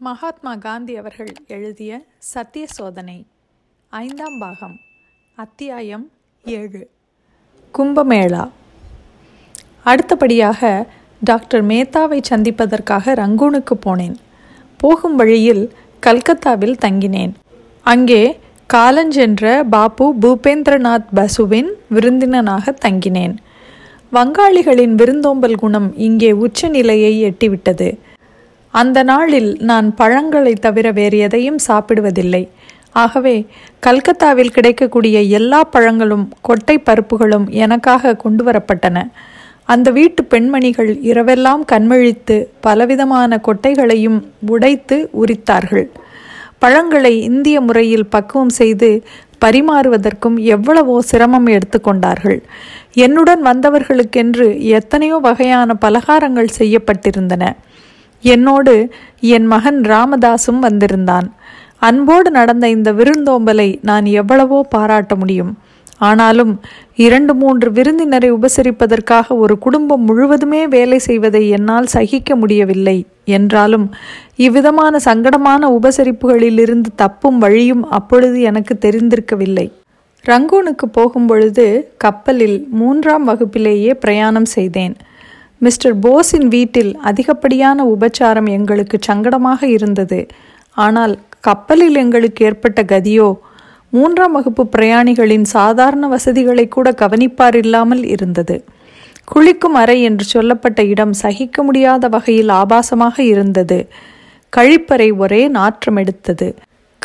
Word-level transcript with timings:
மகாத்மா 0.00 0.54
காந்தி 0.54 0.96
அவர்கள் 0.96 1.32
எழுதிய 1.46 2.04
சத்திய 2.18 2.66
சோதனை 2.66 3.26
ஐந்தாம் 3.88 4.38
பாகம் 4.38 4.76
அத்தியாயம் 5.36 6.10
ஏழு. 6.44 6.90
கும்பமேளா. 7.78 8.48
அடுத்தபடியாக 9.82 10.86
டாக்டர் 11.20 11.66
மேத்தாவை 11.66 12.22
சந்திப்பதற்காக 12.22 13.14
ரங்கூனுக்கு 13.14 13.74
போனேன். 13.86 14.14
போகும் 14.76 15.16
வழியில் 15.16 15.72
கல்கத்தாவில் 16.00 16.76
தங்கினேன். 16.80 17.32
அங்கே 17.82 18.38
காலஞ்சென்ற 18.72 19.62
பாபு 19.62 20.14
பூபேந்திரநாத் 20.20 21.08
பசுவின் 21.14 21.70
விருந்தினனாக 21.94 22.74
தங்கினேன். 22.84 23.36
வங்காளிகளின் 24.12 24.94
விருந்தோம்பல் 24.94 25.54
குணம் 25.54 25.96
இங்கே 25.96 26.32
உச்சநிலையை 26.32 27.24
எட்டிவிட்டது. 27.24 27.98
அந்த 28.74 28.98
நாளில் 29.02 29.50
நான் 29.70 29.86
பழங்களை 29.94 30.52
தவிர 30.66 30.86
வேறு 30.92 31.18
எதையும் 31.18 31.60
சாப்பிடுவதில்லை. 31.68 32.42
ஆகவே 32.92 33.34
கல்கத்தாவில் 33.86 34.54
கிடைக்கக்கூடிய 34.56 35.16
எல்லா 35.38 35.60
பழங்களும் 35.74 36.26
கொட்டை 36.40 36.76
பருப்புகளும் 36.88 37.46
எனக்காக 37.64 38.14
கொண்டு 38.24 38.44
வரப்பட்டன 38.44 39.06
அந்த 39.64 39.88
வீட்டு 39.90 40.22
பெண்மணிகள் 40.24 40.90
இரவெல்லாம் 41.10 41.62
கண்மழித்து 41.72 42.36
பலவிதமான 42.60 43.40
கொட்டைகளையும் 43.46 44.18
உடைத்து 44.54 44.96
உரித்தார்கள். 45.22 45.86
பழங்களை 46.58 47.14
இந்திய 47.30 47.56
முறையில் 47.60 48.10
பக்குவம் 48.14 48.54
செய்து 48.60 48.90
பரிமாறுவதற்கும் 49.44 50.36
எவ்வளவோ 50.54 50.96
சிரமம் 51.10 51.46
எடுத்துக்கொண்டார்கள் 51.46 52.38
என்னுடன் 53.04 53.42
வந்தவர்களுக்கென்று 53.42 54.46
எத்தனையோ 54.78 55.16
வகையான 55.26 55.76
பலகாரங்கள் 55.84 56.56
செய்யப்பட்டிருந்தன. 56.58 57.44
என்னோடு 58.24 58.90
என் 59.20 59.46
மகன் 59.46 59.80
ராமதாசும் 59.80 60.58
வந்திருந்தான். 60.58 61.32
அன்போடு 61.78 62.30
நடந்த 62.30 62.68
இந்த 62.68 62.92
விருந்தோம்பலை 62.92 63.78
நான் 63.82 64.04
எவ்வளவோ 64.04 64.62
பாராட்ட 64.62 65.14
முடியும். 65.14 65.58
ஆனாலும் 65.98 66.60
இரண்டு 66.94 67.34
மூன்று 67.34 67.72
விருந்தினரை 67.72 68.32
உபசரிப்பதற்காக 68.32 69.26
ஒரு 69.28 69.58
குடும்பம் 69.58 70.04
முழுவதுமே 70.04 70.66
வேலை 70.66 70.98
செய்வதை 70.98 71.48
என்னால் 71.48 71.86
சகிக்க 71.86 72.36
முடியவில்லை. 72.36 73.06
என்றாலும் 73.24 73.90
இவ்விதமான 74.36 74.98
சங்கடமான 75.04 75.78
உபசரிப்புகளிலிருந்து 75.78 76.90
தப்பும் 76.96 77.38
வழியும் 77.38 77.90
அப்பொழுது 77.90 78.40
எனக்கு 78.40 78.78
தெரிந்திருக்கவில்லை. 78.80 79.72
ரங்கூனுக்கு 80.24 80.86
போகும்பொழுது 80.92 81.84
கப்பலில் 81.96 82.66
மூன்றாம் 82.70 83.24
வகுப்பிலேயே 83.24 83.94
பிரயாணம் 83.94 84.44
செய்தேன். 84.44 84.96
மிஸ்டர் 85.60 85.96
போஸின் 86.00 86.48
வீட்டில் 86.48 86.90
அதிகப்படியான 87.00 87.84
உபச்சாரம் 87.84 88.48
எங்களுக்கு 88.56 88.98
சங்கடமாக 89.06 89.60
இருந்தது. 89.76 90.20
ஆனால் 90.76 91.14
கப்பலில் 91.40 91.96
எங்களுக்கு 91.96 92.44
ஏற்பட்ட 92.44 92.82
கதியோ 92.82 93.28
மூன்றாம் 93.92 94.32
வகுப்பு 94.32 94.64
பிரயாணிகளின் 94.76 95.46
சாதாரண 95.56 96.06
வசதிகளை 96.08 96.68
கூட 96.68 96.88
கவனிப்பார் 96.92 97.56
இல்லாமல் 97.56 98.04
இருந்தது. 98.04 98.56
குளிக்கும் 99.24 99.74
அறை 99.74 99.96
என்று 100.02 100.24
சொல்லப்பட்ட 100.24 100.80
இடம் 100.84 101.12
சகிக்க 101.12 101.62
முடியாத 101.62 102.08
வகையில் 102.08 102.52
ஆபாசமாக 102.60 103.16
இருந்தது. 103.32 103.78
கழிப்பறை 104.52 105.08
ஒரே 105.16 105.42
நாற்றம் 105.48 105.96
எடுத்தது. 105.96 106.48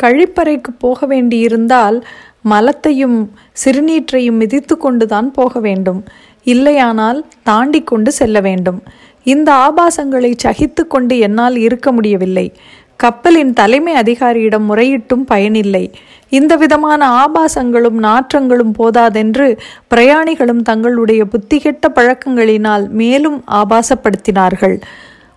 கழிப்பறைக்கு 0.02 0.70
போக 0.78 1.06
வேண்டியிருந்தால் 1.06 1.98
மலத்தையும் 2.42 3.18
சிறுநீற்றையும் 3.64 4.40
மிதித்து 4.42 4.74
கொண்டுதான் 4.76 5.28
போக 5.30 5.60
வேண்டும். 5.60 6.00
இல்லையானால் 6.44 7.26
தாண்டி 7.42 7.82
கொண்டு 7.82 8.12
செல்ல 8.12 8.40
வேண்டும். 8.40 8.82
இந்த 9.22 9.52
ஆபாசங்களை 9.52 10.34
சகித்து 10.36 10.86
கொண்டு 10.86 11.18
என்னால் 11.18 11.56
இருக்க 11.56 11.92
முடியவில்லை. 11.92 12.52
கப்பலின் 12.96 13.52
தலைமை 13.52 13.94
அதிகாரியிடம் 13.94 14.64
முறையிட்டும் 14.64 15.24
பயனில்லை. 15.24 15.90
இந்த 16.28 16.56
விதமான 16.56 17.08
ஆபாசங்களும் 17.24 17.98
நாற்றங்களும் 18.02 18.72
போதாதென்று 18.72 19.58
பிரயாணிகளும் 19.94 20.62
தங்களுடைய 20.62 21.24
புத்திகெட்ட 21.24 21.88
பழக்கங்களினால் 21.94 22.88
மேலும் 22.88 23.44
ஆபாசப்படுத்தினார்கள். 23.50 24.80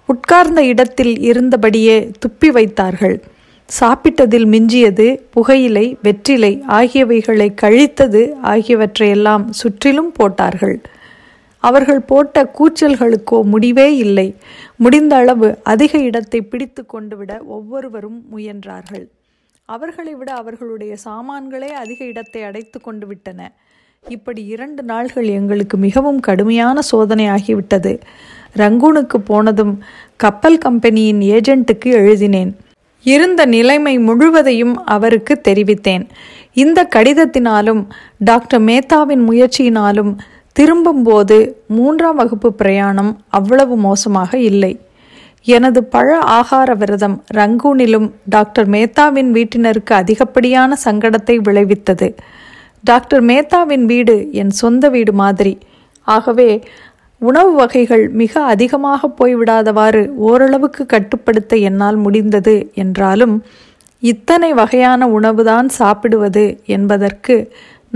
உட்கார்ந்த 0.05 0.63
இடத்தில் 0.63 1.19
இருந்தபடியே 1.19 2.11
துப்பி 2.19 2.47
வைத்தார்கள். 2.47 3.23
சாப்பிட்டதில் 3.79 4.45
மிஞ்சியது 4.45 5.21
புகையிலை 5.29 5.97
வெற்றிலை 6.01 6.63
ஆகியவைகளை 6.67 7.53
கழித்தது 7.61 8.21
ஆகியவற்றையெல்லாம் 8.43 9.45
சுற்றிலும் 9.49 10.11
போட்டார்கள். 10.11 10.81
அவர்கள் 11.63 12.07
போட்ட 12.09 12.43
கூச்சல்களுக்கோ 12.57 13.37
முடிவே 13.43 13.87
இல்லை. 13.97 14.27
முடிந்த 14.75 15.15
அளவு 15.15 15.49
அதிக 15.63 15.99
இடத்தை 15.99 16.41
பிடித்து 16.41 16.85
கொண்டு 16.85 17.17
விட 17.17 17.31
ஒவ்வொருவரும் 17.45 18.19
முயன்றார்கள். 18.33 19.05
அவர்களை 19.65 20.13
விட 20.15 20.29
அவர்களுடைய 20.33 20.95
சாமான்களே 21.05 21.71
அதிக 21.83 21.99
இடத்தை 22.05 22.43
அடைத்து 22.43 22.81
கொண்டு 22.81 23.07
விட்டன 23.07 23.49
இப்படி 24.03 24.41
இரண்டு 24.45 24.81
நாள்கள் 24.83 25.27
எங்களுக்கு 25.39 25.77
மிகவும் 25.77 26.19
கடுமையான 26.19 26.81
சோதனை 26.81 27.25
ஆகிவிட்டது. 27.27 27.93
ரங்கூனுக்கு 28.55 29.17
போனதும் 29.25 29.73
கப்பல் 30.15 30.57
கம்பெனியின் 30.57 31.21
ஏஜென்ட்டுக்கு 31.21 31.89
எழுதினேன். 32.01 32.51
இருந்த 33.05 33.41
நிலைமை 33.45 33.93
முழுவதையும் 33.99 34.75
அவருக்கு 34.85 35.41
தெரிவித்தேன். 35.47 36.05
இந்த 36.53 36.79
கடிதத்தினாலும் 36.95 37.81
டாக்டர் 38.17 38.61
மேத்தாவின் 38.61 39.23
முயற்சியினாலும் 39.29 40.11
திரும்பும்போது 40.57 41.37
மூன்றாம் 41.67 42.15
வகுப்பு 42.15 42.53
பிரயாணம் 42.53 43.11
அவ்வளவு 43.27 43.75
மோசமாக 43.77 44.31
இல்லை. 44.37 44.73
எனது 45.45 45.79
பழ 45.83 46.07
ஆகார 46.37 46.69
விரதம் 46.75 47.17
ரங்கூனிலும் 47.35 48.07
டாக்டர் 48.25 48.67
மேத்தாவின் 48.69 49.29
வீட்டினருக்கு 49.31 49.93
அதிகப்படியான 49.93 50.77
சங்கடத்தை 50.85 51.35
விளைவித்தது. 51.47 52.07
டாக்டர் 52.83 53.23
மேத்தாவின் 53.23 53.85
வீடு 53.85 54.15
என் 54.31 54.49
சொந்த 54.49 54.89
வீடு 54.89 55.13
மாதிரி. 55.13 55.53
ஆகவே 56.07 56.49
உணவு 57.21 57.51
வகைகள் 57.51 58.03
மிக 58.09 58.41
அதிகமாக 58.43 59.09
போய்விடாதவாறு 59.19 60.01
ஓரளவுக்கு 60.17 60.85
கட்டுப்படுத்த 60.85 61.55
என்னால் 61.69 61.95
முடிந்தது 61.95 62.55
என்றாலும் 62.73 63.35
இத்தனை 64.03 64.53
வகையான 64.53 65.07
உணவுதான் 65.07 65.67
சாப்பிடுவது 65.79 66.43
என்பதற்கு 66.65 67.35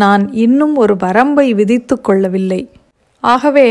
நான் 0.01 0.23
இன்னும் 0.45 0.75
ஒரு 0.83 0.95
வரம்பை 1.05 1.47
விதித்து 1.59 1.95
கொள்ளவில்லை. 2.01 2.61
ஆகவே 3.23 3.67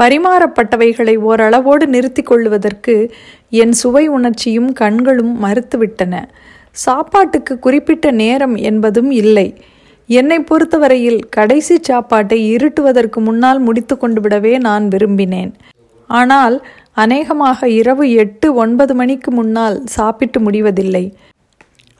பரிமாறப்பட்டவைகளை 0.00 1.14
ஓரளவோடு 1.28 1.84
நிறுத்தி 1.94 2.22
கொள்வதற்கு 2.22 2.94
என் 3.62 3.74
சுவை 3.80 4.04
உணர்ச்சியும் 4.16 4.70
கண்களும் 4.80 5.34
மறுத்துவிட்டன. 5.44 6.14
சாப்பாட்டுக்கு 6.76 7.54
குறிப்பிட்ட 7.58 8.06
நேரம் 8.22 8.56
என்பதும் 8.70 9.10
இல்லை. 9.22 9.48
என்னை 10.10 10.38
பொறுத்தவரையில் 10.50 11.20
கடைசி 11.36 11.76
சாப்பாட்டை 11.88 12.38
இருட்டுவதற்கு 12.54 13.18
முன்னால் 13.20 13.60
முடித்து 13.66 13.94
கொண்டு 13.96 14.20
விடவே 14.24 14.54
நான் 14.66 14.86
விரும்பினேன். 14.94 15.52
ஆனால் 16.10 16.56
அநேகமாக 17.02 17.68
இரவு 17.80 18.06
எட்டு 18.22 18.46
ஒன்பது 18.62 18.94
மணிக்கு 18.94 19.30
முன்னால் 19.30 19.76
சாப்பிட்டு 19.96 20.38
முடிவதில்லை. 20.40 21.04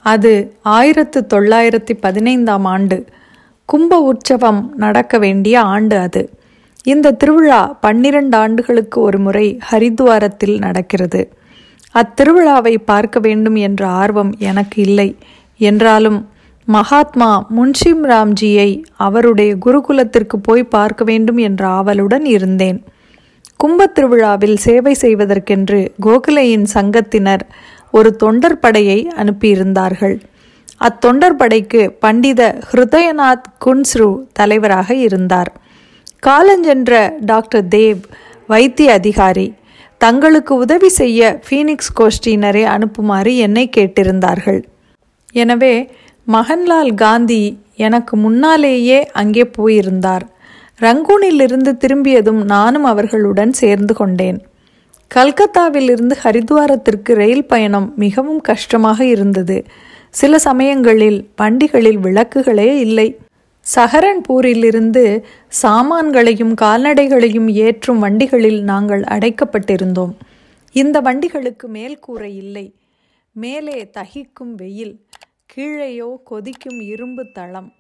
அது 0.05 0.33
ஆயிரத்து 0.77 1.21
தொள்ளாயிரத்தி 1.35 1.95
பதினைந்தாம் 2.01 2.67
ஆண்டு. 2.75 2.99
கும்ப 3.65 4.01
உற்சவம் 4.01 4.73
நடக்க 4.77 5.19
வேண்டிய 5.19 5.61
ஆண்டு 5.61 5.99
அது. 5.99 6.31
இந்த 6.85 7.11
திருவிழா 7.11 7.79
பன்னிரண்டு 7.81 8.37
ஆண்டுகளுக்கு 8.37 9.01
ஒரு 9.01 9.19
முறை 9.19 9.59
ஹரித்வாரத்தில் 9.71 10.59
நடக்கிறது. 10.59 11.33
அத்திருவிழாவை 11.95 12.77
பார்க்க 12.85 13.21
வேண்டும் 13.21 13.55
என்ற 13.55 13.87
ஆர்வம் 13.87 14.35
எனக்கு 14.39 14.83
இல்லை. 14.83 15.17
என்றாலும் 15.59 16.29
மகாத்மா 16.65 17.47
முன்ஷிம் 17.57 18.05
ராம்ஜியை 18.05 18.83
அவருடைய 18.97 19.57
குருகுலத்திற்கு 19.67 20.37
போய் 20.43 20.65
பார்க்க 20.65 21.05
வேண்டும் 21.05 21.37
என்ற 21.37 21.67
ஆவலுடன் 21.67 22.25
இருந்தேன். 22.25 22.85
கும்பத் 23.57 23.95
திருவிழாவில் 23.95 24.57
சேவை 24.57 24.97
செய்வதற்கென்று 25.01 25.91
கோகுலையின் 26.07 26.67
சங்கத்தினர் 26.75 27.41
ஒரு 27.93 28.17
தொண்டர் 28.17 28.59
படையை 28.59 29.13
அனுப்பியிருந்தார்கள். 29.17 30.21
அத்தொண்டர் 30.87 31.37
படைக்கு 31.41 31.83
பண்டித 32.05 32.41
ஹிருதயநாத் 32.71 33.49
குன்ஸ்ரு 33.65 34.09
தலைவராக 34.33 34.95
இருந்தார். 34.95 35.51
காலஞ்சென்ற 36.27 36.93
டாக்டர் 37.25 37.67
தேவ் 37.69 38.01
வைத்திய 38.47 38.93
அதிகாரி 38.93 39.49
தங்களுக்கு 39.99 40.53
உதவி 40.55 40.89
செய்ய 40.89 41.41
ஃபீனிக்ஸ் 41.47 41.93
கோஷ்டியினரை 41.99 42.65
அனுப்புமாறு 42.75 43.37
என்னை 43.37 43.65
கேட்டிருந்தார்கள். 43.77 44.61
எனவே 45.33 45.75
மகன்லால் 46.33 46.95
காந்தி 46.95 47.43
எனக்கு 47.77 48.17
முன்னாலேயே 48.17 48.99
அங்கே 49.13 49.45
போயிருந்தார். 49.45 50.25
ரங்கூனிலிருந்து 50.81 51.73
திரும்பியதும் 51.77 52.43
நானும் 52.45 52.85
அவர்களுடன் 52.85 53.53
சேர்ந்து 53.53 53.95
கொண்டேன். 53.95 54.39
கல்கத்தாவிலிருந்து 55.11 56.15
ஹரித்வாரத்திற்கு 56.25 57.13
ரயில் 57.23 57.47
பயணம் 57.47 57.89
மிகவும் 57.97 58.41
கஷ்டமாக 58.41 59.05
இருந்தது. 59.05 59.59
சில 60.15 60.39
சமயங்களில் 60.39 61.19
வண்டிகளில் 61.37 61.99
விளக்குகளே 61.99 62.71
இல்லை. 62.87 63.09
சஹரன்பூரிலிருந்து 63.67 65.05
சாமான்களையும் 65.63 66.55
கால்நடைகளையும் 66.61 67.49
ஏற்றும் 67.67 67.99
வண்டிகளில் 67.99 68.61
நாங்கள் 68.63 69.03
அடைக்கப்பட்டிருந்தோம். 69.15 70.13
இந்த 70.73 71.01
வண்டிகளுக்கு 71.01 71.67
மேல் 71.69 71.99
கூரை 71.99 72.37
இல்லை. 72.37 72.67
மேலே 73.33 73.79
தகிக்கும் 73.99 74.55
வெயில் 74.57 74.95
கீழேயோ 75.53 76.11
கொதிக்கும் 76.31 76.81
இரும்பு 76.81 77.25
தளம். 77.33 77.71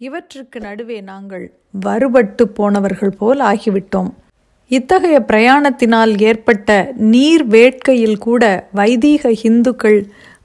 இவற்றுக்கு 0.00 0.60
நடுவே 0.60 1.00
நாங்கள் 1.00 1.44
வருபட்டு 1.80 2.48
போனவர்கள் 2.48 3.16
போல் 3.18 3.40
ஆகிவிட்டோம். 3.40 4.10
இத்தகைய 4.70 5.16
பிரயாணத்தினால் 5.28 6.12
ஏற்பட்ட 6.20 6.70
நீர் 7.12 7.44
வேட்கையில் 7.48 8.18
கூட 8.18 8.42
வைதீக 8.74 9.32
இந்துக்கள் 9.42 10.00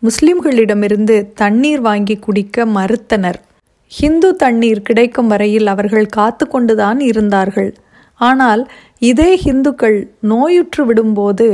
முஸ்லிம்களிடமிருந்து 0.05 1.15
தண்ணீர் 1.33 1.81
வாங்கி 1.81 2.15
குடிக்க 2.15 2.65
மறுத்தனர். 2.65 3.39
ஹிந்து 3.87 4.29
தண்ணீர் 4.35 4.81
கிடைக்கும் 4.81 5.27
வரையில் 5.27 5.67
அவர்கள் 5.67 6.13
காத்து 6.17 6.47
கொண்டுதான் 6.47 6.99
இருந்தார்கள். 6.99 7.71
ஆனால் 8.19 8.61
இதே 8.99 9.31
ஹிந்துக்கள் 9.35 9.97
நோயுற்று 10.31 10.83
விடும்போது 10.87 11.47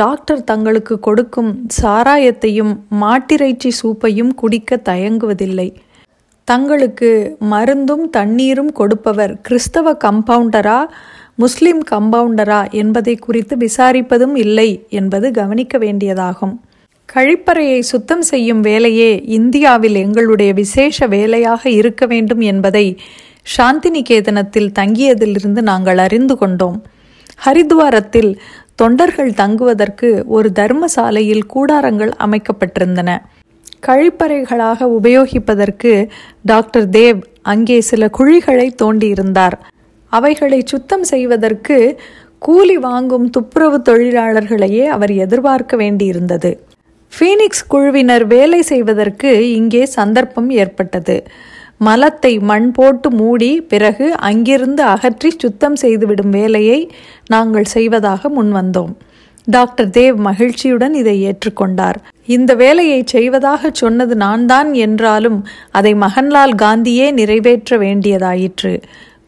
டாக்டர் 0.00 0.44
தங்களுக்கு 0.44 0.98
கொடுக்கும் 0.98 1.50
சாராயத்தையும் 1.80 2.72
மாட்டிறைச்சி 3.02 3.70
சூப்பையும் 3.80 4.32
குடிக்க 4.34 4.80
தயங்குவதில்லை. 4.90 5.68
தங்களுக்கு 6.44 7.10
மருந்தும் 7.52 8.04
தண்ணீரும் 8.10 8.72
கொடுப்பவர் 8.72 9.40
கிறிஸ்தவ 9.40 9.96
கம்பவுண்டரா 10.04 10.80
முஸ்லிம் 11.34 11.82
கம்பவுண்டரா 11.90 12.60
என்பதை 12.70 13.16
குறித்து 13.16 13.56
விசாரிப்பதும் 13.56 14.36
இல்லை 14.44 14.70
என்பது 14.88 15.26
கவனிக்க 15.30 15.78
வேண்டியதாகும். 15.78 16.54
கழிப்பறையை 17.08 17.78
சுத்தம் 17.78 18.22
செய்யும் 18.22 18.60
வேலையே 18.60 19.22
இந்தியாவில் 19.24 19.94
எங்களுடைய 19.94 20.52
விசேஷ 20.52 21.06
வேலையாக 21.06 21.70
இருக்க 21.70 22.06
வேண்டும் 22.06 22.40
என்பதை 22.40 22.98
சாந்திநிகேதனத்தில் 23.56 24.70
தங்கியதிலிருந்து 24.78 25.60
நாங்கள் 25.60 25.98
அறிந்து 25.98 26.36
கொண்டோம். 26.36 26.82
ஹரித்வாரத்தில் 27.44 28.36
தொண்டர்கள் 28.74 29.32
தங்குவதற்கு 29.34 30.24
ஒரு 30.26 30.48
தர்மசாலையில் 30.54 31.44
கூடாரங்கள் 31.54 32.12
அமைக்கப்பட்டிருந்தன. 32.18 33.18
கழிப்பறைகளாக 33.86 34.88
உபயோகிப்பதற்கு 34.98 36.08
டாக்டர் 36.42 36.88
தேவ் 36.88 37.22
அங்கே 37.42 37.80
சில 37.80 38.10
குழிகளை 38.18 38.68
தோண்டியிருந்தார். 38.82 39.56
அவைகளை 40.12 40.60
சுத்தம் 40.64 41.02
செய்வதற்கு 41.02 41.98
கூலி 42.38 42.76
வாங்கும் 42.76 43.30
துப்புரவு 43.30 43.78
தொழிலாளர்களையே 43.88 44.84
அவர் 44.86 45.10
எதிர்பார்க்க 45.10 45.76
வேண்டியிருந்தது. 45.76 46.50
ஃபீனிக்ஸ் 47.12 47.66
குழுவினர் 47.68 48.24
வேலை 48.26 48.58
செய்வதற்கு 48.62 49.30
இங்கே 49.58 49.82
சந்தர்ப்பம் 49.98 50.50
ஏற்பட்டது. 50.62 51.16
மலத்தை 51.80 52.32
மண் 52.50 52.68
போட்டு 52.72 53.08
மூடி 53.10 53.50
பிறகு 53.68 54.06
அங்கிருந்து 54.28 54.82
அகற்றி 54.94 55.30
சுத்தம் 55.42 55.76
செய்துவிடும் 55.76 56.32
வேலையை 56.38 56.80
நாங்கள் 57.26 57.66
செய்வதாக 57.74 58.28
முன்வந்தோம் 58.28 58.92
டாக்டர் 59.46 59.90
தேவ் 59.90 60.16
மகிழ்ச்சியுடன் 60.28 60.94
இதை 60.94 61.16
ஏற்றுக்கொண்டார். 61.30 61.98
இந்த 62.28 62.52
வேலையை 62.54 63.00
செய்வதாக 63.14 63.70
சொன்னது 63.72 64.14
நான் 64.16 64.46
தான் 64.46 64.70
என்றாலும் 64.86 65.38
அதை 65.70 65.92
மகன்லால் 66.04 66.54
காந்தியே 66.62 67.06
நிறைவேற்ற 67.10 67.78
வேண்டியதாயிற்று. 67.78 68.74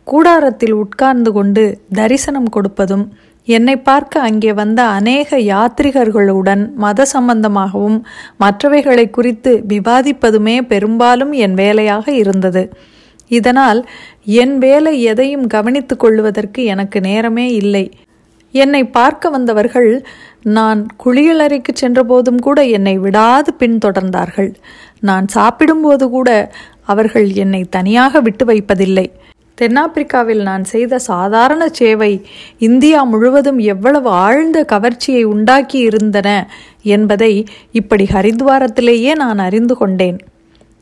கூடாரத்தில் 0.06 0.76
உட்கார்ந்து 0.82 1.30
கொண்டு 1.32 1.64
தரிசனம் 1.94 2.50
கொடுப்பதும் 2.56 3.06
என்னை 3.48 3.74
பார்க்க 3.88 4.20
அங்கே 4.20 4.52
வந்த 4.52 4.80
அநேக 4.96 5.38
யாத்ரிகர்களுடன் 5.52 6.64
மத 6.74 7.06
சம்பந்தமாகவும் 7.12 7.98
மற்றவைகளை 8.40 9.06
குறித்து 9.10 9.52
விவாதிப்பதுமே 9.68 10.56
பெரும்பாலும் 10.72 11.32
என் 11.44 11.54
வேலையாக 11.54 12.06
இருந்தது. 12.12 12.62
இதனால் 13.30 13.80
என் 14.42 14.54
வேலை 14.58 14.92
எதையும் 15.02 15.46
கவனித்துக் 15.46 16.02
கொள்வதற்கு 16.02 16.60
எனக்கு 16.64 17.00
நேரமே 17.00 17.46
இல்லை. 17.52 17.84
என்னை 18.54 18.82
பார்க்க 18.98 19.30
வந்தவர்கள் 19.30 19.90
நான் 20.56 20.80
குளியலறைக்கு 21.04 21.72
சென்றபோதும் 21.74 22.40
கூட 22.40 22.58
என்னை 22.76 22.94
விடாது 22.98 23.50
பின்தொடர்ந்தார்கள். 23.58 24.50
நான் 25.00 25.26
சாப்பிடும்போது 25.28 26.04
கூட 26.08 26.30
அவர்கள் 26.84 27.28
என்னை 27.44 27.62
தனியாக 27.76 28.20
விட்டு 28.20 28.44
வைப்பதில்லை. 28.44 29.06
தென்னாப்பிரிக்காவில் 29.60 30.42
நான் 30.42 30.64
செய்த 30.64 30.98
சாதாரண 30.98 31.62
சேவை 31.68 32.12
இந்தியா 32.58 33.02
முழுவதும் 33.02 33.60
எவ்வளவு 33.72 34.08
ஆழ்ந்த 34.24 34.58
கவர்ச்சியை 34.72 35.22
உண்டாக்கி 35.34 35.78
இருந்தன 35.78 36.28
என்பதை 36.96 37.32
இப்படி 37.72 38.06
ஹரித்வாரத்திலேயே 38.12 39.14
நான் 39.14 39.38
அறிந்து 39.38 39.76
கொண்டேன். 39.76 40.18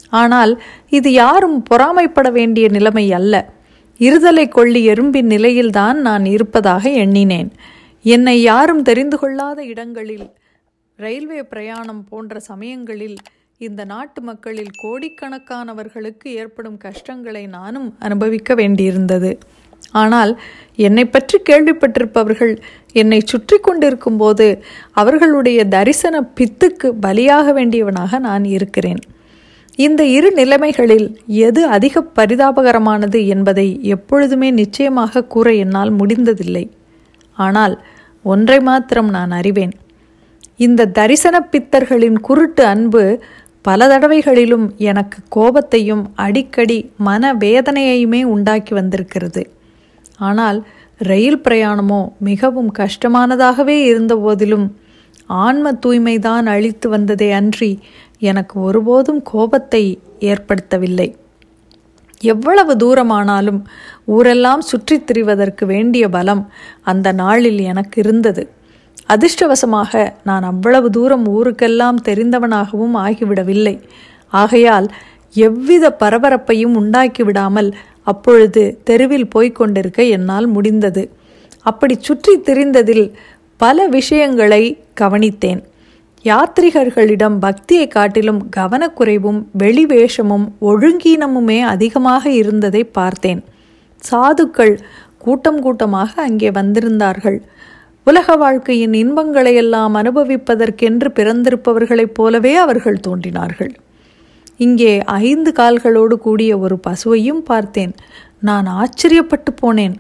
ஆனால் 0.09 0.53
இது 0.89 1.13
யாரும் 1.13 1.59
பொறாமைப்பட 1.71 2.29
வேண்டிய 2.33 2.69
நிலைமை 2.69 3.07
அல்ல. 3.13 3.35
இருதலை 4.01 4.49
கொள்ளி 4.49 4.81
எறும்பின் 4.89 5.31
நிலையில்தான் 5.35 5.99
நான் 6.01 6.25
இருப்பதாக 6.25 6.85
எண்ணினேன். 7.05 7.51
என்னை 8.05 8.37
யாரும் 8.43 8.83
தெரிந்து 8.83 9.17
கொள்ளாத 9.19 9.59
இடங்களில் 9.65 10.27
ரயில்வே 10.99 11.41
பிரயாணம் 11.43 12.05
போன்ற 12.09 12.39
சமயங்களில் 12.51 13.17
இந்த 13.65 13.83
நாட்டு 13.91 14.21
மக்களில் 14.21 14.73
கோடிக்கணக்கானவர்களுக்கு 14.81 16.27
ஏற்படும் 16.41 16.77
கஷ்டங்களை 16.79 17.43
நானும் 17.55 17.87
அனுபவிக்க 18.07 18.55
வேண்டியிருந்தது. 18.55 19.31
ஆனால் 20.01 20.33
என்னை 20.87 21.05
பற்றி 21.05 21.37
கேள்விப்பட்டிருப்பவர்கள் 21.49 22.53
என்னை 23.03 23.21
சுற்றி 23.31 23.57
கொண்டிருக்கும் 23.59 24.19
போது 24.23 24.47
அவர்களுடைய 25.03 25.61
தரிசன 25.75 26.21
பித்துக்கு 26.41 26.91
பலியாக 27.07 27.55
வேண்டியவனாக 27.59 28.19
நான் 28.19 28.45
இருக்கிறேன். 28.57 29.01
இந்த 29.87 30.03
இரு 30.17 30.29
நிலைமைகளில் 30.41 31.09
எது 31.47 31.63
அதிக 31.77 32.05
பரிதாபகரமானது 32.19 33.23
என்பதை 33.37 33.67
எப்பொழுதுமே 33.97 34.51
நிச்சயமாக 34.61 35.25
கூற 35.35 35.49
என்னால் 35.65 35.95
முடிந்ததில்லை. 36.01 36.65
ஆனால் 37.39 37.77
ஒன்றை 38.25 38.61
மாத்திரம் 38.71 39.11
நான் 39.17 39.35
அறிவேன். 39.41 39.75
இந்த 40.67 40.91
தரிசன 40.99 41.37
பித்தர்களின் 41.53 42.21
குருட்டு 42.27 42.63
அன்பு 42.67 43.03
பல 43.67 43.87
தடவைகளிலும் 43.87 44.67
எனக்கு 44.77 45.19
கோபத்தையும் 45.37 46.05
அடிக்கடி 46.15 46.79
மன 46.99 47.35
வேதனையையுமே 47.35 48.23
உண்டாக்கி 48.25 48.75
வந்திருக்கிறது. 48.75 49.43
ஆனால் 50.19 50.59
ரயில் 51.01 51.41
பிரயாணமோ 51.41 52.01
மிகவும் 52.19 52.71
கஷ்டமானதாகவே 52.79 53.77
இருந்த 53.91 54.17
போதிலும் 54.17 54.67
ஆன்ம 55.27 55.73
தூய்மைதான் 55.73 56.47
அழித்து 56.47 56.89
வந்ததே 56.89 57.33
அன்றி 57.33 57.79
எனக்கு 58.19 58.61
ஒருபோதும் 58.61 59.23
கோபத்தை 59.23 59.85
ஏற்படுத்தவில்லை. 60.21 61.09
எவ்வளவு 62.21 62.73
தூரமானாலும் 62.77 63.61
ஊரெல்லாம் 64.07 64.61
சுற்றித் 64.61 65.07
திரிவதற்கு 65.07 65.65
வேண்டிய 65.65 66.09
பலம் 66.09 66.43
அந்த 66.83 67.13
நாளில் 67.13 67.61
எனக்கு 67.61 67.97
இருந்தது. 68.03 68.45
அதிர்ஷ்டவசமாக 69.09 70.13
நான் 70.23 70.43
அவ்வளவு 70.43 70.89
தூரம் 70.91 71.27
ஊருக்கெல்லாம் 71.37 71.99
தெரிந்தவனாகவும் 72.09 72.97
ஆகிவிடவில்லை. 73.07 73.77
ஆகையால் 74.33 74.89
எவ்வித 75.35 75.85
பரபரப்பையும் 76.01 76.75
உண்டாக்கி 76.75 77.23
விடாமல் 77.23 77.71
அப்பொழுது 78.03 78.63
தெருவில் 78.85 79.29
போய்க் 79.29 79.55
கொண்டிருக்க 79.55 80.03
என்னால் 80.17 80.47
முடிந்தது. 80.47 81.03
அப்படி 81.63 81.95
சுற்றி 82.01 82.35
திரிந்ததில் 82.41 83.07
பல 83.57 83.87
விஷயங்களை 83.89 84.63
கவனித்தேன். 85.01 85.61
யாத்ரிகர்களிடம் 86.25 87.37
பக்தியை 87.39 87.89
காட்டிலும் 87.89 88.41
கவனக்குறைவும் 88.57 89.41
வெளிவேஷமும் 89.59 90.47
ஒழுங்கீனமுமே 90.61 91.59
அதிகமாக 91.75 92.31
இருந்ததை 92.31 92.83
பார்த்தேன். 92.99 93.41
சாதுக்கள் 94.03 94.75
கூட்டம் 95.19 95.61
கூட்டமாக 95.61 96.23
அங்கே 96.23 96.51
வந்திருந்தார்கள். 96.51 97.39
உலக 98.09 98.37
வாழ்க்கையின் 98.37 98.93
இன்பங்களை 98.95 99.55
எல்லாம் 99.55 99.95
அனுபவிப்பதற்கென்று 99.95 101.09
பிறந்திருப்பவர்களைப் 101.15 102.13
போலவே 102.13 102.53
அவர்கள் 102.55 103.01
தோன்றினார்கள். 103.01 103.73
இங்கே 104.57 104.93
ஐந்து 105.05 105.53
கால்களோடு 105.53 106.17
கூடிய 106.17 106.59
ஒரு 106.59 106.77
பசுவையும் 106.87 107.41
பார்த்தேன். 107.45 107.95
நான் 108.41 108.69
ஆச்சரியப்பட்டு 108.77 109.51
போனேன். 109.63 109.97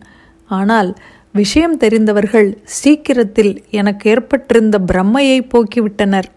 ஆனால் 0.48 0.94
விஷயம் 1.32 1.76
தெரிந்தவர்கள் 1.76 2.58
சீக்கிரத்தில் 2.62 3.64
எனக்கு 3.70 4.10
ஏற்பட்டிருந்த 4.10 4.78
பிரம்மையை 4.92 5.40
போக்கிவிட்டனர். 5.54 6.30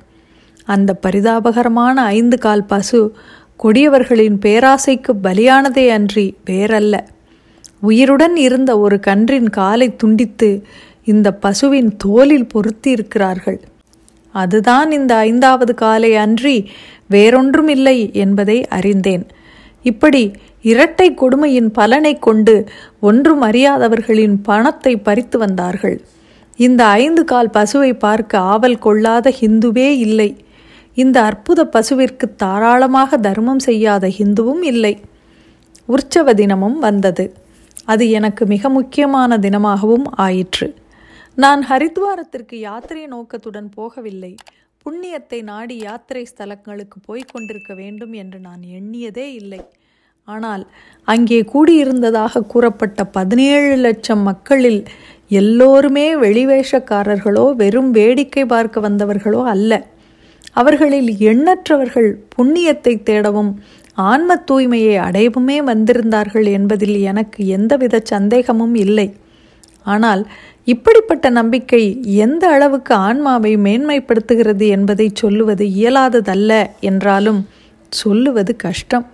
அந்த 0.65 0.99
பரிதாபகரமான 1.07 1.95
ஐந்து 2.17 2.37
கால் 2.37 2.65
பசு 2.65 3.15
கொடியவர்களின் 3.63 4.41
பேராசைக்கு 4.45 5.13
பலியானதே 5.23 5.87
அன்றி 5.89 6.27
வேறல்ல. 6.49 6.97
உயிருடன் 7.81 8.35
இருந்த 8.35 8.71
ஒரு 8.79 8.99
கன்றின் 8.99 9.49
காலை 9.49 9.95
துண்டித்து 9.95 10.49
இந்த 11.13 11.27
பசுவின் 11.43 11.91
தோலில் 12.03 12.49
பொருத்தி 12.51 12.89
இருக்கிறார்கள் 12.91 13.59
அதுதான் 14.35 14.89
இந்த 14.91 15.13
ஐந்தாவது 15.29 15.73
காலை 15.73 16.11
அன்றி 16.15 16.57
வேறொன்றும் 17.07 17.67
இல்லை 17.67 17.97
என்பதை 18.13 18.57
அறிந்தேன். 18.77 19.23
இப்படி 19.85 20.23
இரட்டை 20.61 21.07
கொடுமையின் 21.13 21.69
பலனை 21.71 22.13
கொண்டு 22.19 22.55
ஒன்றும் 22.99 23.43
அறியாதவர்களின் 23.43 24.35
பணத்தை 24.43 24.93
பறித்து 24.97 25.37
வந்தார்கள். 25.37 25.97
இந்த 26.59 26.81
ஐந்து 27.01 27.21
கால் 27.23 27.53
பசுவை 27.53 27.91
பார்க்க 27.99 28.45
ஆவல் 28.53 28.79
கொள்ளாத 28.79 29.33
ஹிந்துவே 29.39 29.89
இல்லை. 30.05 30.29
இந்த 30.97 31.17
அற்புத 31.21 31.59
பசுவிற்கு 31.75 32.25
தாராளமாக 32.35 33.17
தர்மம் 33.17 33.61
செய்யாத 33.67 34.05
ஹிந்துவும் 34.17 34.63
இல்லை. 34.71 34.93
உற்சவ 35.89 36.33
தினமும் 36.33 36.79
வந்தது. 36.79 37.25
அது 37.85 38.05
எனக்கு 38.09 38.43
மிக 38.45 38.69
முக்கியமான 38.69 39.37
தினமாகவும் 39.37 40.07
ஆயிற்று. 40.17 40.67
நான் 41.43 41.61
ஹரித்வாரத்திற்கு 41.69 42.55
யாத்திரை 42.59 43.03
நோக்கத்துடன் 43.07 43.67
போகவில்லை. 43.75 44.31
புண்ணியத்தை 44.83 45.39
நாடி 45.49 45.75
யாத்திரை 45.77 46.23
ஸ்தலங்களுக்கு 46.31 46.97
போய்க் 47.05 47.31
கொண்டிருக்க 47.33 47.71
வேண்டும் 47.73 48.13
என்று 48.13 48.39
நான் 48.39 48.63
எண்ணியதே 48.77 49.27
இல்லை. 49.41 49.59
ஆனால் 50.27 50.63
அங்கே 51.07 51.39
கூடியிருந்ததாக 51.53 52.43
கூறப்பட்ட 52.53 53.05
பதினேழு 53.17 53.75
லட்சம் 53.85 54.25
மக்களில் 54.29 54.81
எல்லோருமே 55.41 56.05
வெளிவேஷக்காரர்களோ 56.15 57.45
வெறும் 57.61 57.91
வேடிக்கை 57.91 58.45
பார்க்க 58.45 58.85
வந்தவர்களோ 58.87 59.43
அல்ல. 59.53 59.81
அவர்களில் 60.53 61.09
எண்ணற்றவர்கள் 61.31 62.11
புண்ணியத்தை 62.35 62.95
தேடவும் 63.09 63.53
ஆன்ம 64.09 64.41
தூய்மையை 64.51 64.97
அடையவுமே 65.07 65.59
வந்திருந்தார்கள் 65.71 66.49
என்பதில் 66.57 66.97
எனக்கு 67.13 67.41
எந்தவித 67.57 68.05
சந்தேகமும் 68.13 68.77
இல்லை. 68.85 69.09
ஆனால் 69.83 70.27
இப்படிப்பட்ட 70.65 71.29
நம்பிக்கை 71.29 71.99
எந்த 72.03 72.47
அளவுக்கு 72.47 72.95
ஆன்மாவை 72.95 73.57
மேன்மைப்படுத்துகிறது 73.57 74.67
என்பதை 74.67 75.09
சொல்லுவது 75.13 75.65
இயலாததல்ல 75.65 76.65
என்றாலும் 76.79 77.47
சொல்லுவது 77.89 78.55
கஷ்டம். 78.55 79.05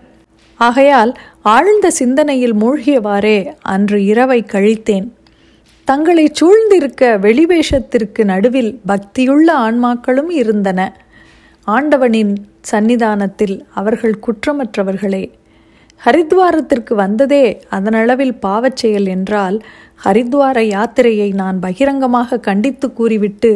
ஆகையால் 0.55 1.17
ஆழ்ந்த 1.41 1.91
சிந்தனையில் 1.91 2.55
மூழ்கியவாறே 2.55 3.53
அன்று 3.61 4.05
இரவை 4.05 4.43
கழித்தேன். 4.43 5.07
தங்களை 5.83 6.31
சூழ்ந்திருக்க 6.41 7.19
வெளிவேஷத்திற்கு 7.19 8.23
நடுவில் 8.23 8.79
பக்தியுள்ள 8.87 9.47
ஆன்மாக்களும் 9.47 10.29
இருந்தன. 10.29 10.97
ஆண்டவனின் 11.63 12.35
சன்னிதானத்தில் 12.71 13.59
அவர்கள் 13.73 14.19
குற்றமற்றவர்களே 14.27 15.31
ஹரித்வாரத்திற்கு 16.05 16.93
வந்ததே 16.93 17.45
அதனளவில் 17.69 18.35
பாவச் 18.41 18.75
செயல் 18.75 19.05
என்றால் 19.05 19.57
ஹரித்வார 20.03 20.57
யாத்திரையை 20.75 21.29
நான் 21.33 21.59
பகிரங்கமாக 21.59 22.39
கண்டித்து 22.39 22.93
கூறிவிட்டு 22.93 23.51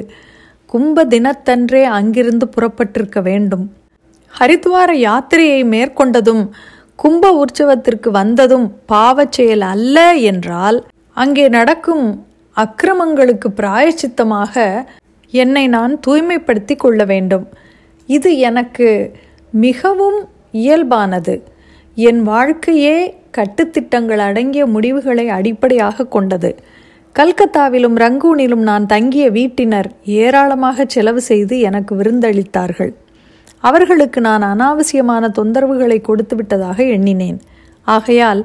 கும்ப 0.66 1.06
தினத்தன்றே 1.06 1.84
அங்கிருந்து 1.98 2.46
புறப்பட்டிருக்க 2.56 3.22
வேண்டும். 3.22 3.66
ஹரித்வார 4.34 4.92
யாத்திரையை 5.08 5.62
மேற்கொண்டதும் 5.66 6.44
கும்ப 6.96 7.32
உற்சவத்திற்கு 7.42 8.10
வந்ததும் 8.10 8.68
பாவச் 8.86 9.32
செயல் 9.32 9.62
அல்ல 9.62 9.98
என்றால் 10.32 10.80
அங்கே 11.14 11.46
நடக்கும் 11.50 12.26
அக்கிரமங்களுக்கு 12.58 13.50
பிராயச்சித்தமாக 13.56 14.56
என்னை 15.34 15.68
நான் 15.68 16.00
தூய்மைப்படுத்தி 16.08 16.76
கொள்ள 16.76 17.06
வேண்டும். 17.06 17.46
இது 18.10 18.38
எனக்கு 18.50 18.90
மிகவும் 19.54 20.20
இயல்பானது. 20.54 21.36
என் 22.08 22.20
வாழ்க்கையே 22.24 22.96
கட்டுத்திட்டங்கள் 23.38 24.22
அடங்கிய 24.26 24.64
முடிவுகளை 24.66 25.26
அடிப்படையாக 25.38 26.08
கொண்டது. 26.16 26.52
கல்கத்தாவிலும் 27.16 27.96
ரங்கூனிலும் 27.96 28.64
நான் 28.70 28.86
தங்கிய 28.86 29.26
வீட்டினர் 29.38 29.90
ஏராளமாக 30.22 30.86
செலவு 30.86 31.22
செய்து 31.22 31.56
எனக்கு 31.60 31.94
விருந்தளித்தார்கள். 31.96 32.92
அவர்களுக்கு 33.60 34.20
நான் 34.22 34.44
அனாவசியமான 34.52 35.30
தொந்தரவுகளை 35.40 35.98
கொடுத்து 36.02 36.36
விட்டதாக 36.36 36.78
எண்ணினேன். 36.96 37.40
ஆகையால் 37.88 38.42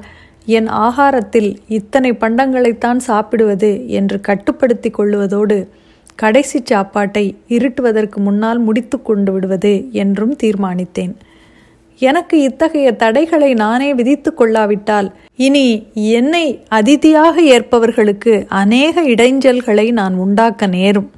என் 0.47 0.69
ஆகாரத்தில் 0.87 1.51
இத்தனை 1.69 2.11
பண்டங்களைத்தான் 2.23 3.01
சாப்பிடுவது 3.11 3.71
என்று 3.99 4.17
கட்டுப்படுத்தி 4.21 4.91
கொள்வதோடு 4.91 5.59
கடைசி 6.15 6.59
சாப்பாட்டை 6.65 7.25
இருட்டுவதற்கு 7.57 8.19
முன்னால் 8.21 8.59
முடித்து 8.59 8.97
கொண்டு 9.03 9.31
விடுவது 9.33 9.73
என்றும் 10.03 10.35
தீர்மானித்தேன். 10.43 11.15
எனக்கு 11.99 12.43
இத்தகைய 12.43 12.93
தடைகளை 12.93 13.55
நானே 13.55 13.95
விதித்து 13.95 14.35
கொள்ளாவிட்டால் 14.35 15.13
இனி 15.37 15.87
என்னை 15.95 16.65
அதிதியாக 16.69 17.43
ஏற்பவர்களுக்கு 17.43 18.47
அநேக 18.49 19.03
இடைஞ்சல்களை 19.03 19.93
நான் 19.93 20.15
உண்டாக்க 20.15 20.67
நேரும். 20.67 21.11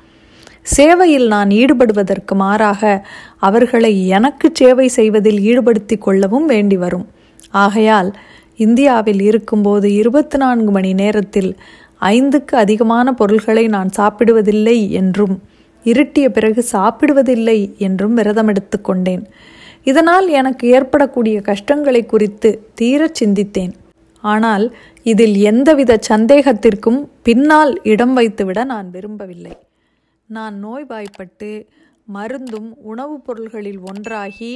சேவையில் 0.62 1.26
நான் 1.26 1.50
ஈடுபடுவதற்கு 1.50 2.34
மாறாக 2.34 3.04
அவர்களை 3.38 4.08
எனக்கு 4.08 4.50
சேவை 4.52 4.88
செய்வதில் 4.88 5.40
ஈடுபடுத்தி 5.40 5.98
கொள்ளவும் 5.98 6.46
வேண்டி 6.46 6.76
வரும். 6.76 7.06
ஆகையால் 7.50 8.12
இந்தியாவில் 8.56 9.20
இருக்கும்போது 9.20 9.94
இருபத்தி 9.94 10.36
நான்கு 10.36 10.70
மணி 10.70 10.92
நேரத்தில் 10.92 11.56
ஐந்துக்கு 12.00 12.54
அதிகமான 12.56 13.12
பொருள்களை 13.12 13.66
நான் 13.66 13.90
சாப்பிடுவதில்லை 13.96 14.88
என்றும் 14.90 15.42
இருட்டிய 15.84 16.28
பிறகு 16.28 16.64
சாப்பிடுவதில்லை 16.72 17.76
என்றும் 17.78 18.14
விரதம் 18.14 18.48
எடுத்துக்கொண்டேன் 18.48 19.24
இதனால் 19.86 20.28
எனக்கு 20.40 20.64
ஏற்படக்கூடிய 20.76 21.36
கஷ்டங்களை 21.50 22.02
குறித்து 22.06 22.50
தீரச் 22.80 23.18
சிந்தித்தேன். 23.20 23.74
ஆனால் 24.24 24.64
இதில் 25.06 25.36
எந்தவித 25.50 25.92
சந்தேகத்திற்கும் 26.10 27.00
பின்னால் 27.22 27.72
இடம் 27.92 28.14
வைத்துவிட 28.18 28.60
நான் 28.64 28.88
விரும்பவில்லை. 28.90 29.54
நான் 30.30 30.56
நோய்வாய்ப்பட்டு 30.64 31.50
மருந்தும் 32.16 32.68
உணவுப் 32.82 33.22
பொருள்களில் 33.26 33.78
ஒன்றாகி 33.90 34.52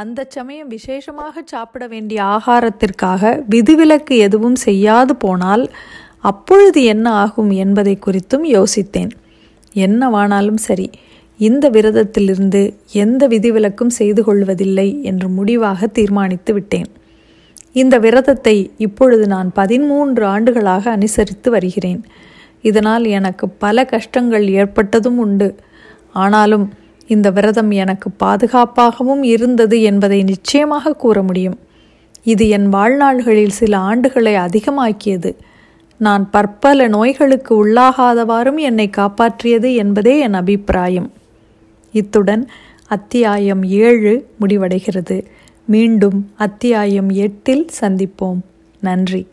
அந்த 0.00 0.26
சமயம் 0.28 0.68
விசேஷமாக 0.68 1.42
சாப்பிட 1.44 1.84
வேண்டிய 1.86 2.18
ஆகாரத்திற்காக 2.36 3.32
விதிவிலக்கு 3.48 4.16
எதுவும் 4.26 4.58
செய்யாது 4.66 5.14
போனால் 5.16 5.64
அப்பொழுது 6.30 6.80
என்ன 6.94 7.06
ஆகும் 7.22 7.52
என்பதை 7.64 7.94
குறித்தும் 8.06 8.44
யோசித்தேன். 8.56 9.12
என்னவானாலும் 9.74 10.60
சரி 10.68 10.88
இந்த 11.46 11.70
விரதத்திலிருந்து 11.70 12.74
எந்த 12.92 13.26
விதிவிலக்கும் 13.26 13.92
செய்து 13.98 14.24
கொள்வதில்லை 14.24 15.02
என்று 15.02 15.28
முடிவாக 15.28 15.86
தீர்மானித்து 15.86 16.52
விட்டேன். 16.52 16.88
இந்த 17.72 17.98
விரதத்தை 17.98 18.70
இப்பொழுது 18.76 19.26
நான் 19.26 19.52
பதிமூன்று 19.52 20.24
ஆண்டுகளாக 20.24 20.90
அனுசரித்து 20.90 21.50
வருகிறேன். 21.50 22.04
இதனால் 22.62 23.04
எனக்கு 23.04 23.48
பல 23.48 23.84
கஷ்டங்கள் 23.84 24.48
ஏற்பட்டதும் 24.48 25.18
உண்டு. 25.18 25.54
ஆனாலும் 26.12 26.72
இந்த 27.06 27.30
விரதம் 27.30 27.70
எனக்கு 27.70 28.10
பாதுகாப்பாகவும் 28.24 29.22
இருந்தது 29.22 29.82
என்பதை 29.82 30.22
நிச்சயமாக 30.22 30.92
கூற 30.92 31.22
முடியும். 31.22 31.58
இது 32.22 32.48
என் 32.48 32.68
வாழ்நாள்களில் 32.68 33.56
சில 33.60 33.78
ஆண்டுகளை 33.78 34.34
அதிகமாக்கியது. 34.46 35.32
நான் 35.98 36.30
பற்பல 36.30 36.88
நோய்களுக்கு 36.88 37.66
உள்ளாகாதவாறும் 37.66 38.56
என்னை 38.56 38.90
காப்பாற்றியது 38.96 39.74
என்பதே 39.74 40.18
என் 40.18 40.34
அபிப்பிராயம். 40.34 41.10
இத்துடன் 41.92 42.48
அத்தியாயம் 42.86 43.64
ஏழு 43.64 44.28
முடிவடைகிறது. 44.40 45.24
மீண்டும் 45.64 46.30
அத்தியாயம் 46.36 47.10
எட்டில் 47.10 47.66
சந்திப்போம். 47.80 48.40
நன்றி. 48.80 49.26